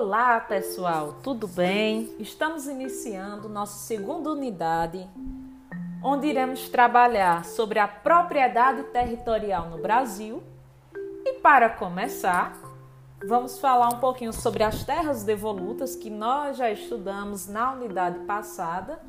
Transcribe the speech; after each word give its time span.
Olá, 0.00 0.38
pessoal, 0.38 1.16
tudo 1.24 1.48
bem? 1.48 2.14
Estamos 2.20 2.68
iniciando 2.68 3.48
nossa 3.48 3.78
segunda 3.78 4.30
unidade, 4.30 5.04
onde 6.00 6.28
iremos 6.28 6.68
trabalhar 6.68 7.44
sobre 7.44 7.80
a 7.80 7.88
propriedade 7.88 8.84
territorial 8.92 9.68
no 9.68 9.78
Brasil. 9.78 10.40
E 11.24 11.40
para 11.40 11.68
começar, 11.68 12.56
vamos 13.26 13.58
falar 13.58 13.88
um 13.88 13.98
pouquinho 13.98 14.32
sobre 14.32 14.62
as 14.62 14.84
terras 14.84 15.24
devolutas 15.24 15.96
que 15.96 16.10
nós 16.10 16.58
já 16.58 16.70
estudamos 16.70 17.48
na 17.48 17.72
unidade 17.72 18.20
passada. 18.20 19.00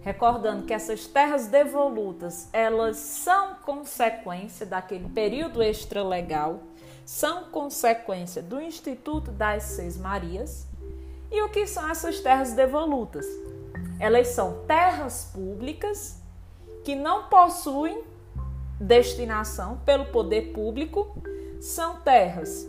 Recordando 0.00 0.64
que 0.64 0.72
essas 0.72 1.06
terras 1.06 1.46
devolutas, 1.48 2.48
elas 2.54 2.96
são 2.96 3.56
consequência 3.56 4.64
daquele 4.64 5.10
período 5.10 5.62
extralegal 5.62 6.71
são 7.12 7.44
consequência 7.50 8.40
do 8.40 8.58
Instituto 8.58 9.30
das 9.30 9.64
Seis 9.64 9.98
Marias. 9.98 10.66
E 11.30 11.42
o 11.42 11.50
que 11.50 11.66
são 11.66 11.90
essas 11.90 12.20
terras 12.20 12.54
devolutas? 12.54 13.26
Elas 14.00 14.28
são 14.28 14.64
terras 14.66 15.30
públicas 15.30 16.18
que 16.82 16.94
não 16.94 17.24
possuem 17.24 18.02
destinação 18.80 19.78
pelo 19.84 20.06
poder 20.06 20.54
público, 20.54 21.22
são 21.60 21.96
terras 21.96 22.66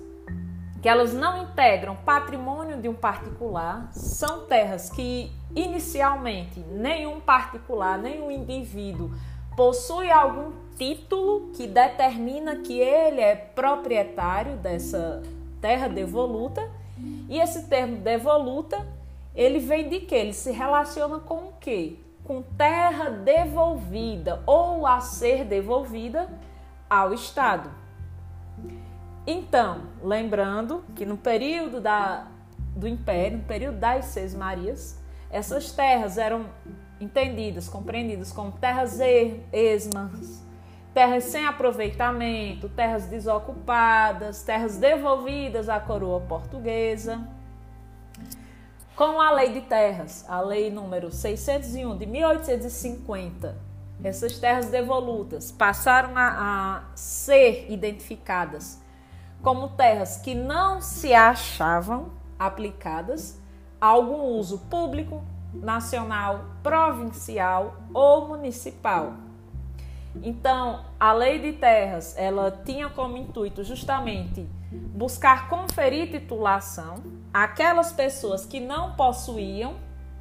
que 0.82 0.90
elas 0.90 1.14
não 1.14 1.42
integram 1.44 1.96
patrimônio 1.96 2.82
de 2.82 2.90
um 2.90 2.94
particular, 2.94 3.90
são 3.94 4.46
terras 4.46 4.90
que 4.90 5.32
inicialmente 5.56 6.60
nenhum 6.60 7.22
particular, 7.22 7.98
nenhum 7.98 8.30
indivíduo 8.30 9.10
possui 9.56 10.12
algum 10.12 10.52
título 10.78 11.52
que 11.54 11.68
determina 11.68 12.58
que 12.58 12.80
ele 12.80 13.22
é 13.22 13.36
proprietário 13.36 14.58
dessa 14.58 15.22
terra 15.62 15.88
devoluta. 15.88 16.70
E 17.30 17.40
esse 17.40 17.68
termo 17.68 17.98
devoluta, 17.98 18.86
ele 19.36 19.60
vem 19.60 19.90
de 19.90 20.02
que? 20.02 20.16
Ele 20.16 20.34
se 20.34 20.52
relaciona 20.52 21.20
com 21.20 21.36
o 21.36 21.54
quê? 21.60 21.98
Com 22.24 22.42
terra 22.42 23.10
devolvida 23.10 24.42
ou 24.46 24.86
a 24.86 25.00
ser 25.00 25.44
devolvida 25.44 26.30
ao 26.90 27.14
Estado. 27.14 27.70
Então, 29.26 29.84
lembrando 30.02 30.84
que 30.96 31.06
no 31.06 31.18
período 31.18 31.80
da, 31.80 32.28
do 32.76 32.88
Império, 32.88 33.38
no 33.38 33.44
período 33.44 33.80
das 33.80 34.06
Seis 34.06 34.36
Marias, 34.36 35.02
essas 35.32 35.72
terras 35.72 36.18
eram 36.18 36.46
entendidas, 37.00 37.68
compreendidas 37.68 38.32
como 38.32 38.52
terras 38.52 39.00
esmas, 39.52 40.43
terras 40.94 41.26
sem 41.26 41.46
aproveitamento, 41.46 42.70
terras 42.70 43.06
desocupadas, 43.06 44.44
terras 44.44 44.78
devolvidas 44.78 45.68
à 45.70 45.80
coroa 45.80 46.22
portuguesa. 46.22 47.28
Com 48.96 49.20
a 49.20 49.32
Lei 49.32 49.52
de 49.52 49.62
Terras, 49.62 50.24
a 50.30 50.40
Lei 50.40 50.70
número 50.70 51.12
601 51.12 51.98
de 51.98 52.06
1850, 52.06 53.58
essas 54.04 54.38
terras 54.38 54.68
devolutas 54.68 55.52
passaram 55.52 56.16
a, 56.16 56.84
a 56.86 56.96
ser 56.96 57.72
identificadas 57.72 58.80
como 59.42 59.70
terras 59.70 60.18
que 60.18 60.34
não 60.34 60.82
se 60.82 61.14
achavam 61.14 62.12
aplicadas 62.40 63.38
a 63.80 63.88
algum 63.88 64.38
uso 64.38 64.60
público, 64.70 65.22
nacional, 65.54 66.46
provincial 66.64 67.76
ou 67.94 68.28
municipal. 68.28 69.14
Então, 70.22 70.86
a 71.00 71.12
lei 71.12 71.40
de 71.40 71.54
terras, 71.54 72.16
ela 72.18 72.52
tinha 72.64 72.90
como 72.90 73.18
intuito 73.18 73.64
justamente 73.64 74.48
buscar 74.72 75.50
conferir 75.50 76.12
titulação 76.12 77.04
àquelas 77.34 77.92
pessoas 77.92 78.46
que 78.46 78.60
não 78.60 78.94
possuíam 78.94 79.76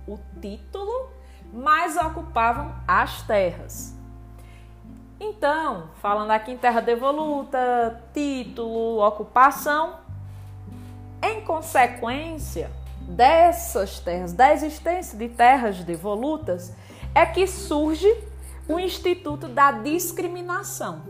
o 0.07 0.19
título, 0.41 1.11
mas 1.53 1.97
ocupavam 1.97 2.75
as 2.89 3.23
terras. 3.23 3.95
Então, 5.21 5.91
falando 6.01 6.31
aqui 6.31 6.53
em 6.53 6.57
terra 6.57 6.81
devoluta, 6.81 8.03
título, 8.13 9.07
ocupação, 9.07 9.97
em 11.23 11.43
consequência, 11.43 12.71
dessas 13.03 14.01
terras, 14.01 14.33
da 14.33 14.53
existência 14.53 15.17
de 15.19 15.29
terras 15.29 15.85
devolutas, 15.85 16.75
é 17.15 17.27
que 17.27 17.47
surge 17.47 18.09
o 18.69 18.79
Instituto 18.79 19.49
da 19.49 19.73
Discriminação. 19.73 21.03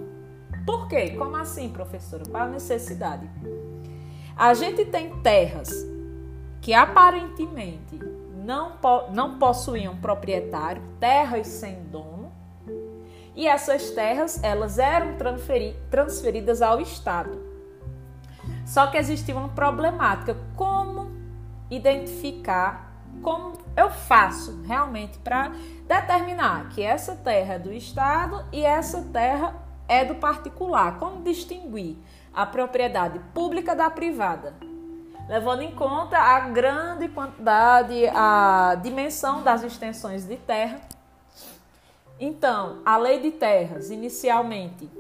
Por 0.65 0.89
quê? 0.89 1.11
Como 1.11 1.37
assim, 1.37 1.69
professora? 1.69 2.25
Qual 2.29 2.45
a 2.45 2.49
necessidade? 2.49 3.29
A 4.37 4.55
gente 4.55 4.85
tem 4.85 5.21
terras 5.21 5.71
que 6.61 6.73
aparentemente 6.73 7.99
não, 8.45 8.73
não 9.13 9.39
possuíam 9.39 9.97
proprietário, 9.97 10.83
terras 10.99 11.47
sem 11.49 11.83
dono, 11.85 12.33
e 13.35 13.47
essas 13.47 13.91
terras 13.91 14.43
elas 14.43 14.79
eram 14.79 15.17
transferidas 15.91 16.63
ao 16.63 16.81
Estado. 16.81 17.53
Só 18.65 18.87
que 18.87 18.97
existia 18.97 19.37
uma 19.37 19.49
problemática. 19.49 20.37
Como 20.57 21.11
identificar 21.71 22.92
como 23.23 23.53
eu 23.77 23.91
faço 23.91 24.61
realmente 24.63 25.19
para 25.19 25.53
determinar 25.87 26.69
que 26.71 26.83
essa 26.83 27.15
terra 27.17 27.55
é 27.55 27.59
do 27.59 27.73
Estado 27.73 28.45
e 28.53 28.65
essa 28.65 29.03
terra 29.13 29.55
é 29.89 30.05
do 30.05 30.17
particular. 30.17 30.99
Como 30.99 31.23
distinguir 31.23 31.97
a 32.35 32.45
propriedade 32.45 33.19
pública 33.33 33.75
da 33.75 33.89
privada? 33.89 34.55
Levando 35.29 35.63
em 35.63 35.73
conta 35.73 36.19
a 36.19 36.41
grande 36.41 37.09
quantidade, 37.09 38.07
a 38.09 38.75
dimensão 38.83 39.43
das 39.43 39.63
extensões 39.63 40.25
de 40.25 40.37
terra. 40.37 40.81
Então, 42.19 42.83
a 42.85 42.97
lei 42.97 43.21
de 43.21 43.31
terras, 43.31 43.91
inicialmente, 43.91 44.91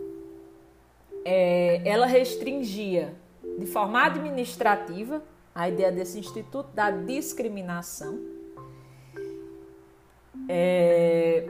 é, 1.24 1.82
ela 1.84 2.06
restringia 2.06 3.14
de 3.58 3.66
forma 3.66 4.04
administrativa 4.04 5.22
a 5.54 5.68
ideia 5.68 5.92
desse 5.92 6.18
instituto 6.18 6.70
da 6.74 6.90
discriminação. 6.90 8.18
É, 10.48 11.46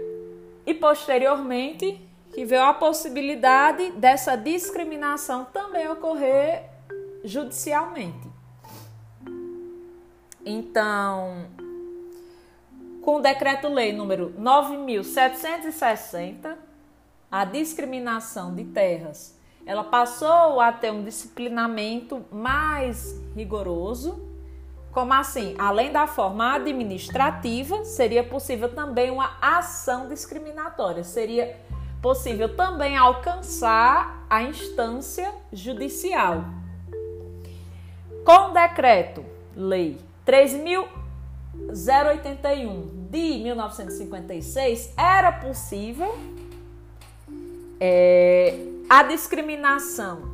e 0.67 0.75
posteriormente 0.75 1.99
que 2.33 2.45
veio 2.45 2.63
a 2.63 2.75
possibilidade 2.75 3.93
dessa 3.93 4.37
discriminação 4.37 5.47
também 5.47 5.89
ocorrer 5.89 6.65
judicialmente. 7.25 8.31
Então, 10.45 11.47
com 13.03 13.17
o 13.17 13.21
decreto-lei 13.21 13.93
número 13.93 14.33
9760, 14.39 16.57
a 17.31 17.45
discriminação 17.45 18.55
de 18.55 18.65
terras 18.65 19.39
ela 19.65 19.85
passou 19.85 20.61
a 20.61 20.73
ter 20.73 20.91
um 20.91 21.05
disciplinamento 21.05 22.25
mais 22.31 23.19
rigoroso. 23.35 24.29
Como 24.91 25.15
assim? 25.15 25.55
Além 25.59 25.93
da 25.93 26.07
forma 26.07 26.55
administrativa, 26.55 27.85
seria 27.85 28.25
possível 28.25 28.75
também 28.75 29.11
uma 29.11 29.39
ação 29.41 30.09
discriminatória. 30.09 31.05
Seria 31.05 31.57
possível 32.03 32.55
também 32.57 32.97
alcançar 32.97 34.27
a 34.29 34.43
instância 34.43 35.33
judicial. 35.53 36.45
Com 38.25 38.51
o 38.51 38.53
decreto 38.53 39.25
lei 39.57 39.99
3081 40.25 43.09
de 43.11 43.43
1956, 43.43 44.95
era 44.97 45.33
possível 45.33 46.17
é, 47.81 48.72
a 48.93 49.03
discriminação 49.05 50.33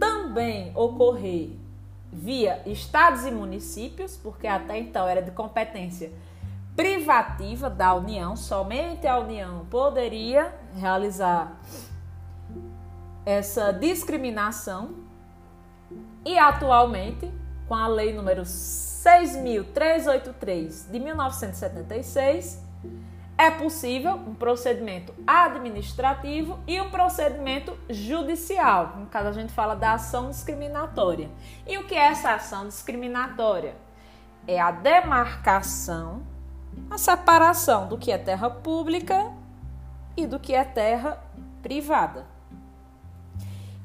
também 0.00 0.72
ocorrer 0.74 1.50
via 2.10 2.62
estados 2.64 3.26
e 3.26 3.30
municípios, 3.30 4.16
porque 4.16 4.46
até 4.46 4.78
então 4.78 5.06
era 5.06 5.20
de 5.20 5.30
competência 5.30 6.10
privativa 6.74 7.68
da 7.68 7.94
União, 7.94 8.34
somente 8.34 9.06
a 9.06 9.18
União 9.18 9.66
poderia 9.66 10.54
realizar 10.74 11.60
essa 13.26 13.72
discriminação. 13.72 14.94
E 16.24 16.38
atualmente, 16.38 17.30
com 17.68 17.74
a 17.74 17.88
lei 17.88 18.14
número 18.14 18.46
6383 18.46 20.88
de 20.90 20.98
1976, 20.98 22.70
é 23.40 23.50
possível 23.50 24.16
um 24.16 24.34
procedimento 24.34 25.14
administrativo 25.26 26.60
e 26.66 26.78
um 26.78 26.90
procedimento 26.90 27.74
judicial. 27.88 28.98
No 28.98 29.06
caso, 29.06 29.28
a 29.28 29.32
gente 29.32 29.50
fala 29.50 29.74
da 29.74 29.94
ação 29.94 30.28
discriminatória. 30.28 31.30
E 31.66 31.78
o 31.78 31.86
que 31.86 31.94
é 31.94 32.08
essa 32.08 32.34
ação 32.34 32.68
discriminatória? 32.68 33.74
É 34.46 34.60
a 34.60 34.70
demarcação, 34.70 36.22
a 36.90 36.98
separação 36.98 37.88
do 37.88 37.96
que 37.96 38.12
é 38.12 38.18
terra 38.18 38.50
pública 38.50 39.32
e 40.14 40.26
do 40.26 40.38
que 40.38 40.54
é 40.54 40.62
terra 40.62 41.18
privada. 41.62 42.26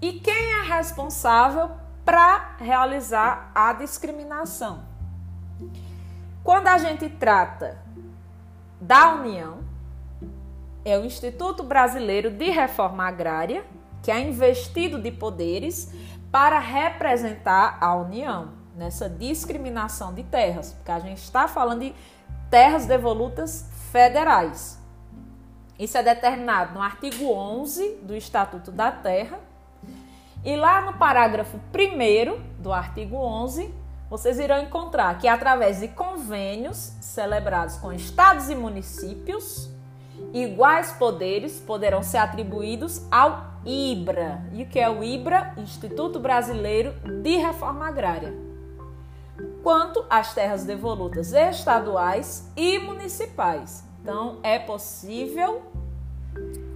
E 0.01 0.19
quem 0.19 0.51
é 0.59 0.63
responsável 0.63 1.71
para 2.03 2.57
realizar 2.59 3.51
a 3.55 3.71
discriminação. 3.71 4.83
Quando 6.43 6.67
a 6.67 6.77
gente 6.77 7.07
trata 7.07 7.84
da 8.85 9.15
União, 9.15 9.59
é 10.83 10.97
o 10.99 11.03
Instituto 11.03 11.63
Brasileiro 11.63 12.29
de 12.29 12.51
Reforma 12.51 13.07
Agrária, 13.07 13.65
que 14.03 14.11
é 14.11 14.19
investido 14.19 15.01
de 15.01 15.11
poderes 15.11 15.91
para 16.31 16.59
representar 16.59 17.79
a 17.81 17.95
União 17.95 18.49
nessa 18.75 19.09
discriminação 19.09 20.13
de 20.13 20.21
terras, 20.21 20.73
porque 20.73 20.91
a 20.91 20.99
gente 20.99 21.17
está 21.17 21.47
falando 21.47 21.79
de 21.79 21.95
terras 22.51 22.85
devolutas 22.85 23.67
federais. 23.91 24.79
Isso 25.79 25.97
é 25.97 26.03
determinado 26.03 26.75
no 26.75 26.81
artigo 26.81 27.31
11 27.31 28.01
do 28.03 28.15
Estatuto 28.15 28.71
da 28.71 28.91
Terra. 28.91 29.39
E 30.43 30.55
lá 30.55 30.81
no 30.81 30.93
parágrafo 30.93 31.57
1 31.57 32.61
do 32.61 32.71
artigo 32.71 33.15
11, 33.15 33.73
vocês 34.09 34.39
irão 34.39 34.61
encontrar 34.61 35.17
que 35.17 35.27
através 35.27 35.79
de 35.79 35.87
convênios 35.87 36.93
celebrados 37.01 37.77
com 37.77 37.91
estados 37.91 38.49
e 38.49 38.55
municípios, 38.55 39.69
iguais 40.33 40.91
poderes 40.93 41.59
poderão 41.59 42.03
ser 42.03 42.17
atribuídos 42.17 43.01
ao 43.11 43.55
IBRA. 43.65 44.43
E 44.53 44.63
o 44.63 44.65
que 44.67 44.79
é 44.79 44.89
o 44.89 45.03
IBRA? 45.03 45.53
Instituto 45.57 46.19
Brasileiro 46.19 46.93
de 47.23 47.37
Reforma 47.37 47.87
Agrária. 47.87 48.33
Quanto 49.63 50.05
às 50.09 50.33
terras 50.33 50.63
devolutas 50.63 51.33
estaduais 51.33 52.49
e 52.55 52.77
municipais. 52.79 53.83
Então, 54.01 54.37
é 54.43 54.59
possível 54.59 55.63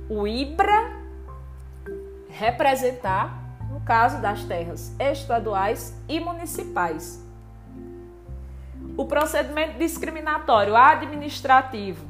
o 0.10 0.28
IBRA 0.28 0.98
representar, 2.30 3.39
caso 3.90 4.22
das 4.22 4.44
terras 4.44 4.94
estaduais 5.00 6.00
e 6.08 6.20
municipais. 6.20 7.26
O 8.96 9.06
procedimento 9.06 9.80
discriminatório 9.80 10.76
administrativo 10.76 12.08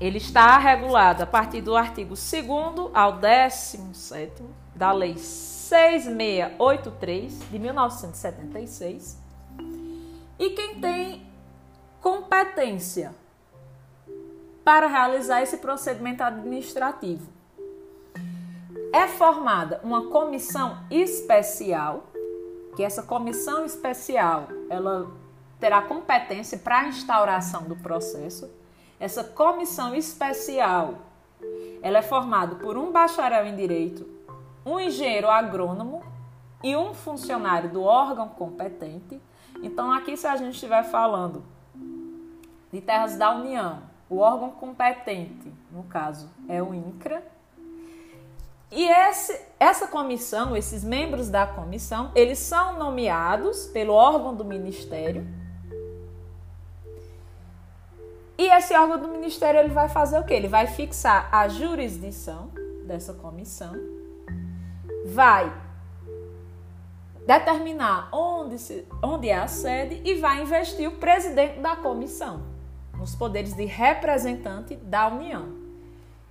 ele 0.00 0.18
está 0.18 0.58
regulado 0.58 1.22
a 1.22 1.26
partir 1.26 1.60
do 1.60 1.76
artigo 1.76 2.16
2 2.16 2.34
ao 2.92 3.18
17 3.18 4.42
da 4.74 4.90
Lei 4.90 5.16
6683 5.16 7.38
de 7.48 7.56
1976. 7.56 9.16
E 10.40 10.50
quem 10.50 10.80
tem 10.80 11.24
competência 12.02 13.14
para 14.64 14.88
realizar 14.88 15.40
esse 15.40 15.58
procedimento 15.58 16.24
administrativo 16.24 17.33
é 18.94 19.08
formada 19.08 19.80
uma 19.82 20.06
comissão 20.08 20.78
especial, 20.90 22.04
que 22.76 22.82
essa 22.82 23.02
comissão 23.02 23.64
especial, 23.64 24.48
ela 24.70 25.10
terá 25.58 25.82
competência 25.82 26.58
para 26.58 26.80
a 26.80 26.88
instauração 26.88 27.62
do 27.64 27.76
processo 27.76 28.50
essa 28.98 29.24
comissão 29.24 29.94
especial, 29.94 30.94
ela 31.82 31.98
é 31.98 32.02
formada 32.02 32.56
por 32.56 32.78
um 32.78 32.90
bacharel 32.90 33.46
em 33.46 33.56
direito, 33.56 34.08
um 34.64 34.80
engenheiro 34.80 35.28
agrônomo 35.28 36.02
e 36.62 36.74
um 36.76 36.94
funcionário 36.94 37.70
do 37.70 37.82
órgão 37.82 38.28
competente. 38.28 39.20
Então 39.62 39.92
aqui 39.92 40.16
se 40.16 40.26
a 40.26 40.36
gente 40.36 40.54
estiver 40.54 40.84
falando 40.84 41.44
de 42.72 42.80
terras 42.80 43.16
da 43.16 43.34
União, 43.34 43.82
o 44.08 44.18
órgão 44.18 44.52
competente, 44.52 45.52
no 45.70 45.82
caso, 45.82 46.30
é 46.48 46.62
o 46.62 46.72
INCRA. 46.72 47.33
E 48.74 48.86
esse, 48.86 49.40
essa 49.58 49.86
comissão, 49.86 50.56
esses 50.56 50.84
membros 50.84 51.30
da 51.30 51.46
comissão, 51.46 52.10
eles 52.14 52.38
são 52.38 52.78
nomeados 52.78 53.66
pelo 53.66 53.94
órgão 53.94 54.34
do 54.34 54.44
Ministério 54.44 55.26
e 58.36 58.48
esse 58.48 58.74
órgão 58.74 59.00
do 59.00 59.08
ministério 59.08 59.60
ele 59.60 59.68
vai 59.68 59.88
fazer 59.88 60.18
o 60.18 60.24
quê? 60.24 60.34
Ele 60.34 60.48
vai 60.48 60.66
fixar 60.66 61.28
a 61.30 61.46
jurisdição 61.46 62.50
dessa 62.84 63.14
comissão, 63.14 63.74
vai 65.06 65.52
determinar 67.24 68.08
onde, 68.12 68.58
se, 68.58 68.86
onde 69.02 69.28
é 69.28 69.36
a 69.36 69.46
sede 69.46 70.02
e 70.04 70.16
vai 70.16 70.42
investir 70.42 70.88
o 70.88 70.96
presidente 70.96 71.60
da 71.60 71.76
comissão, 71.76 72.42
nos 72.98 73.14
poderes 73.14 73.54
de 73.54 73.64
representante 73.64 74.74
da 74.76 75.06
União. 75.06 75.63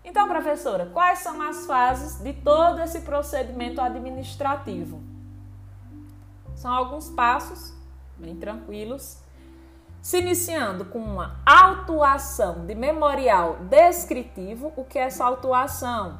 Então, 0.03 0.27
professora, 0.27 0.87
quais 0.87 1.19
são 1.19 1.41
as 1.41 1.65
fases 1.65 2.21
de 2.21 2.33
todo 2.33 2.81
esse 2.81 3.01
procedimento 3.01 3.79
administrativo? 3.79 5.01
São 6.55 6.73
alguns 6.73 7.09
passos 7.09 7.73
bem 8.17 8.35
tranquilos 8.35 9.23
se 10.01 10.19
iniciando 10.19 10.83
com 10.83 10.99
uma 10.99 11.37
autuação 11.45 12.65
de 12.65 12.75
memorial 12.75 13.59
descritivo. 13.69 14.73
O 14.75 14.83
que 14.83 14.99
é 14.99 15.03
essa 15.03 15.23
autuação? 15.23 16.19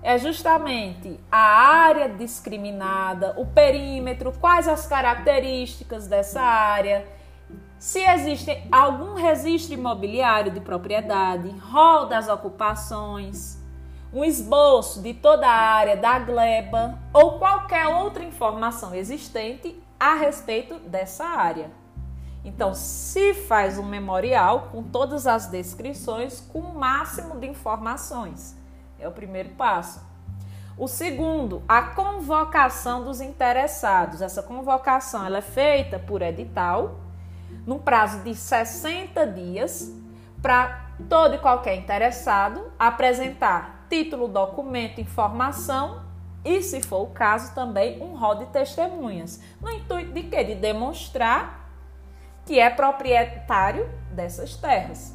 É 0.00 0.16
justamente 0.16 1.18
a 1.30 1.36
área 1.38 2.08
discriminada, 2.08 3.34
o 3.36 3.44
perímetro, 3.44 4.32
quais 4.40 4.68
as 4.68 4.86
características 4.86 6.06
dessa 6.06 6.40
área, 6.40 7.04
se 7.78 8.00
existe 8.00 8.50
algum 8.72 9.14
registro 9.14 9.74
imobiliário 9.74 10.50
de 10.50 10.60
propriedade, 10.60 11.48
rol 11.58 12.06
das 12.06 12.28
ocupações, 12.28 13.58
um 14.12 14.24
esboço 14.24 15.02
de 15.02 15.14
toda 15.14 15.46
a 15.46 15.74
área 15.74 15.96
da 15.96 16.18
gleba 16.18 16.98
ou 17.12 17.38
qualquer 17.38 17.86
outra 17.86 18.24
informação 18.24 18.94
existente 18.94 19.80
a 20.00 20.14
respeito 20.14 20.78
dessa 20.80 21.24
área. 21.24 21.70
Então, 22.44 22.74
se 22.74 23.34
faz 23.34 23.78
um 23.78 23.84
memorial 23.84 24.68
com 24.72 24.82
todas 24.82 25.26
as 25.26 25.46
descrições, 25.46 26.40
com 26.40 26.60
o 26.60 26.74
máximo 26.74 27.38
de 27.38 27.46
informações. 27.46 28.56
É 28.98 29.06
o 29.06 29.12
primeiro 29.12 29.50
passo. 29.50 30.00
O 30.76 30.88
segundo, 30.88 31.62
a 31.68 31.82
convocação 31.82 33.04
dos 33.04 33.20
interessados. 33.20 34.22
Essa 34.22 34.42
convocação 34.42 35.26
ela 35.26 35.38
é 35.38 35.42
feita 35.42 35.98
por 35.98 36.22
edital, 36.22 37.00
no 37.66 37.78
prazo 37.78 38.20
de 38.22 38.34
60 38.34 39.26
dias, 39.26 39.92
para 40.40 40.86
todo 41.08 41.34
e 41.34 41.38
qualquer 41.38 41.76
interessado 41.76 42.72
apresentar 42.78 43.86
título, 43.88 44.28
documento, 44.28 45.00
informação 45.00 46.02
e, 46.44 46.62
se 46.62 46.80
for 46.80 47.02
o 47.02 47.06
caso, 47.08 47.54
também 47.54 48.00
um 48.02 48.16
rol 48.16 48.36
de 48.36 48.46
testemunhas. 48.46 49.40
No 49.60 49.70
intuito 49.70 50.12
de 50.12 50.22
quê? 50.24 50.44
De 50.44 50.54
demonstrar 50.54 51.70
que 52.46 52.58
é 52.58 52.70
proprietário 52.70 53.88
dessas 54.10 54.56
terras. 54.56 55.14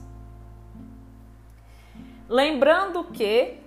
Lembrando 2.29 3.05
que 3.05 3.59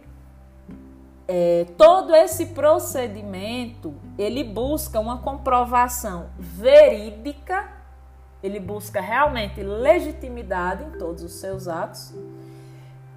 é, 1.28 1.66
todo 1.76 2.14
esse 2.14 2.46
procedimento 2.46 3.94
ele 4.16 4.44
busca 4.44 5.00
uma 5.00 5.18
comprovação 5.18 6.30
verídica, 6.38 7.68
ele 8.46 8.60
busca 8.60 9.00
realmente 9.00 9.62
legitimidade 9.62 10.84
em 10.84 10.98
todos 10.98 11.22
os 11.22 11.32
seus 11.32 11.68
atos, 11.68 12.14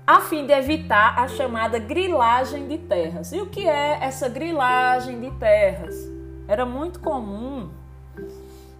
a 0.05 0.21
fim 0.21 0.45
de 0.45 0.51
evitar 0.51 1.19
a 1.19 1.27
chamada 1.27 1.77
grilagem 1.77 2.67
de 2.67 2.79
terras. 2.79 3.31
E 3.31 3.39
o 3.39 3.45
que 3.45 3.67
é 3.67 3.99
essa 4.01 4.27
grilagem 4.27 5.21
de 5.21 5.31
terras? 5.37 5.95
Era 6.47 6.65
muito 6.65 6.99
comum 6.99 7.69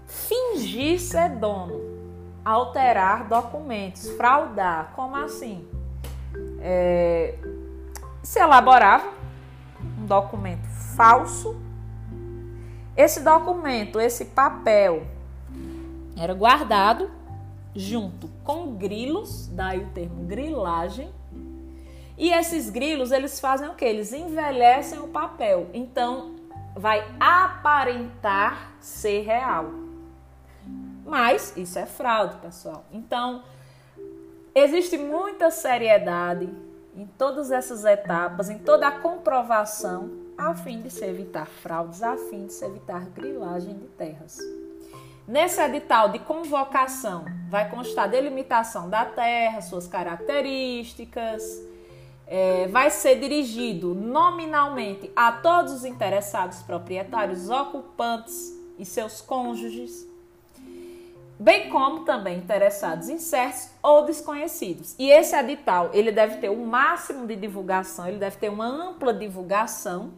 fingir 0.07 0.99
ser 0.99 1.29
dono, 1.29 1.79
alterar 2.43 3.27
documentos, 3.27 4.09
fraudar. 4.17 4.91
Como 4.95 5.15
assim? 5.15 5.67
É, 6.61 7.35
se 8.23 8.39
elaborava 8.39 9.07
um 9.99 10.07
documento 10.07 10.67
falso. 10.95 11.55
Esse 12.97 13.21
documento, 13.21 13.99
esse 13.99 14.25
papel, 14.25 15.03
era 16.19 16.33
guardado 16.33 17.09
junto 17.73 18.27
com 18.43 18.75
grilos, 18.75 19.47
daí 19.47 19.79
o 19.79 19.87
termo 19.91 20.25
grilagem. 20.25 21.09
E 22.17 22.29
esses 22.29 22.69
grilos, 22.69 23.11
eles 23.11 23.39
fazem 23.39 23.69
o 23.69 23.75
que? 23.75 23.85
Eles 23.85 24.11
envelhecem 24.11 24.99
o 24.99 25.07
papel. 25.07 25.67
Então, 25.73 26.35
vai 26.75 27.05
aparentar 27.17 28.73
ser 28.81 29.21
real. 29.21 29.71
Mas 31.05 31.55
isso 31.55 31.79
é 31.79 31.85
fraude, 31.85 32.35
pessoal. 32.37 32.83
Então, 32.91 33.43
existe 34.53 34.97
muita 34.97 35.49
seriedade 35.49 36.49
em 36.93 37.05
todas 37.17 37.49
essas 37.49 37.85
etapas, 37.85 38.49
em 38.49 38.59
toda 38.59 38.89
a 38.89 38.91
comprovação, 38.91 40.11
a 40.37 40.53
fim 40.53 40.81
de 40.81 40.89
se 40.89 41.05
evitar 41.05 41.45
fraudes, 41.45 42.03
a 42.03 42.17
fim 42.17 42.47
de 42.47 42.53
se 42.53 42.65
evitar 42.65 43.05
grilagem 43.09 43.77
de 43.77 43.87
terras. 43.87 44.37
Nesse 45.29 45.61
edital 45.61 46.09
de 46.09 46.17
convocação 46.17 47.23
vai 47.51 47.69
constar 47.69 48.09
delimitação 48.09 48.89
da 48.89 49.05
terra, 49.05 49.61
suas 49.61 49.85
características, 49.85 51.43
é, 52.25 52.67
vai 52.69 52.89
ser 52.89 53.19
dirigido 53.19 53.93
nominalmente 53.93 55.11
a 55.15 55.31
todos 55.31 55.71
os 55.71 55.85
interessados 55.85 56.63
proprietários, 56.63 57.47
ocupantes 57.47 58.59
e 58.79 58.83
seus 58.83 59.21
cônjuges, 59.21 60.03
bem 61.39 61.69
como 61.69 62.05
também 62.05 62.39
interessados 62.39 63.07
incertos 63.07 63.69
ou 63.83 64.05
desconhecidos. 64.05 64.95
E 64.97 65.11
esse 65.11 65.35
edital, 65.35 65.91
ele 65.93 66.11
deve 66.11 66.37
ter 66.37 66.49
o 66.49 66.53
um 66.53 66.65
máximo 66.65 67.27
de 67.27 67.35
divulgação, 67.35 68.07
ele 68.07 68.17
deve 68.17 68.37
ter 68.37 68.49
uma 68.49 68.65
ampla 68.65 69.13
divulgação 69.13 70.11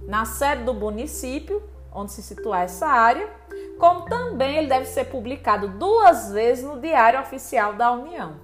na 0.00 0.24
sede 0.24 0.64
do 0.64 0.72
município, 0.72 1.62
onde 1.92 2.12
se 2.12 2.22
situar 2.22 2.62
essa 2.62 2.86
área, 2.86 3.28
como 3.80 4.02
também 4.02 4.58
ele 4.58 4.68
deve 4.68 4.84
ser 4.84 5.06
publicado 5.06 5.66
duas 5.66 6.30
vezes 6.30 6.62
no 6.62 6.78
Diário 6.78 7.18
Oficial 7.18 7.72
da 7.72 7.90
União. 7.90 8.34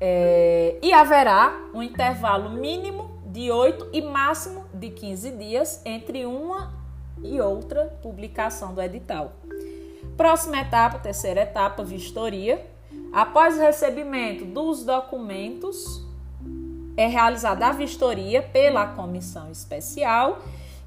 É, 0.00 0.78
e 0.80 0.92
haverá 0.92 1.58
um 1.74 1.82
intervalo 1.82 2.50
mínimo 2.50 3.10
de 3.26 3.50
8 3.50 3.88
e 3.92 4.00
máximo 4.00 4.64
de 4.72 4.90
15 4.90 5.30
dias 5.32 5.82
entre 5.84 6.24
uma 6.24 6.72
e 7.20 7.40
outra 7.40 7.86
publicação 8.00 8.72
do 8.72 8.80
edital. 8.80 9.32
Próxima 10.16 10.60
etapa, 10.60 11.00
terceira 11.00 11.40
etapa, 11.40 11.82
vistoria. 11.82 12.64
Após 13.12 13.56
o 13.56 13.60
recebimento 13.60 14.44
dos 14.44 14.84
documentos, 14.84 16.06
é 16.96 17.06
realizada 17.06 17.66
a 17.66 17.72
vistoria 17.72 18.40
pela 18.40 18.86
comissão 18.86 19.50
especial 19.50 20.40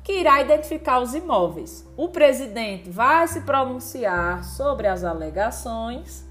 que 0.10 0.22
irá 0.22 0.42
identificar 0.42 1.00
os 1.00 1.14
imóveis. 1.14 1.88
O 1.96 2.10
presidente 2.10 2.90
vai 2.90 3.28
se 3.28 3.42
pronunciar 3.42 4.44
sobre 4.44 4.88
as 4.88 5.04
alegações 5.04 6.26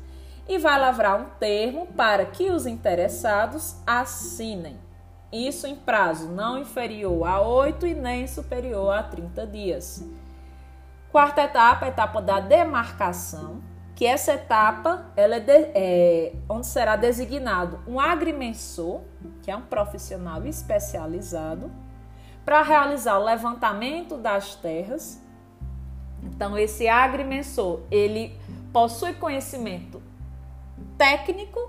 e 0.49 0.59
vai 0.59 0.81
lavrar 0.81 1.21
um 1.21 1.27
termo 1.39 1.87
para 1.87 2.27
que 2.27 2.51
os 2.51 2.67
interessados 2.67 3.77
assinem. 3.87 4.77
Isso 5.33 5.65
em 5.65 5.77
prazo 5.77 6.27
não 6.27 6.59
inferior 6.59 7.25
a 7.25 7.41
8 7.41 7.87
e 7.87 7.95
nem 7.95 8.27
superior 8.27 8.93
a 8.93 9.05
30 9.05 9.47
dias. 9.47 10.05
Quarta 11.13 11.43
etapa, 11.43 11.87
a 11.87 11.89
etapa 11.91 12.21
da 12.21 12.41
demarcação, 12.41 13.63
que 13.95 14.05
essa 14.05 14.33
etapa 14.33 15.07
ela 15.15 15.37
é, 15.37 15.41
de, 15.41 15.53
é 15.53 16.33
onde 16.49 16.67
será 16.67 16.97
designado 16.97 17.79
um 17.87 18.01
agrimensor, 18.01 19.03
que 19.41 19.53
é 19.53 19.57
um 19.57 19.63
profissional 19.63 20.45
especializado, 20.45 21.71
para 22.49 22.63
realizar 22.63 23.19
o 23.19 23.25
levantamento 23.25 24.17
das 24.17 24.55
terras. 24.55 25.23
Então, 26.23 26.57
esse 26.57 26.89
agrimensor, 26.89 27.81
ele 27.91 28.41
possui 28.73 29.13
conhecimento 29.13 30.03
técnico, 30.97 31.61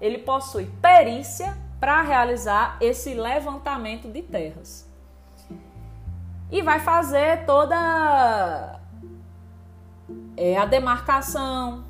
ele 0.00 0.16
possui 0.16 0.64
perícia 0.80 1.54
para 1.78 2.00
realizar 2.00 2.78
esse 2.80 3.12
levantamento 3.12 4.08
de 4.10 4.22
terras. 4.22 4.88
E 6.50 6.62
vai 6.62 6.80
fazer 6.80 7.44
toda 7.44 8.80
é, 10.38 10.56
a 10.56 10.64
demarcação, 10.64 11.84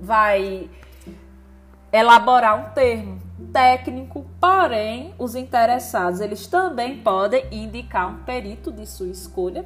vai 0.00 0.68
elaborar 1.92 2.58
um 2.58 2.74
termo 2.74 3.22
técnico, 3.52 4.25
porém 4.40 5.14
os 5.18 5.34
interessados 5.34 6.20
eles 6.20 6.46
também 6.46 6.98
podem 7.02 7.46
indicar 7.50 8.08
um 8.08 8.24
perito 8.24 8.70
de 8.70 8.86
sua 8.86 9.08
escolha 9.08 9.64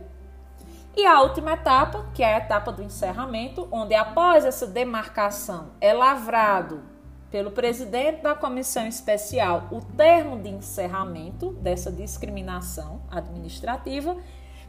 e 0.96 1.06
a 1.06 1.22
última 1.22 1.52
etapa, 1.52 2.06
que 2.12 2.22
é 2.22 2.34
a 2.34 2.38
etapa 2.38 2.72
do 2.72 2.82
encerramento, 2.82 3.68
onde 3.70 3.94
após 3.94 4.44
essa 4.44 4.66
demarcação 4.66 5.70
é 5.80 5.92
lavrado 5.92 6.82
pelo 7.30 7.52
presidente 7.52 8.22
da 8.22 8.34
comissão 8.34 8.86
especial 8.86 9.68
o 9.70 9.80
termo 9.80 10.38
de 10.40 10.48
encerramento 10.48 11.52
dessa 11.54 11.92
discriminação 11.92 13.02
administrativa, 13.08 14.16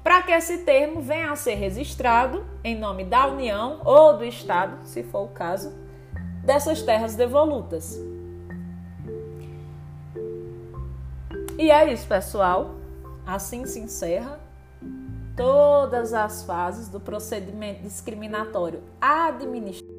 para 0.03 0.22
que 0.22 0.31
esse 0.31 0.60
termo 0.60 1.01
venha 1.01 1.31
a 1.31 1.36
ser 1.36 1.55
registrado 1.55 2.46
em 2.63 2.75
nome 2.75 3.03
da 3.03 3.27
União 3.27 3.81
ou 3.84 4.17
do 4.17 4.24
Estado, 4.24 4.77
se 4.86 5.03
for 5.03 5.25
o 5.25 5.29
caso, 5.29 5.74
dessas 6.43 6.84
terras 6.84 7.15
devolutas. 7.15 8.00
E 11.61 11.69
é 11.69 11.93
isso, 11.93 12.07
pessoal. 12.07 12.73
Assim 13.23 13.67
se 13.67 13.79
encerra 13.79 14.39
todas 15.37 16.11
as 16.11 16.41
fases 16.43 16.87
do 16.87 16.99
procedimento 16.99 17.83
discriminatório 17.83 18.81
administrativo 18.99 19.90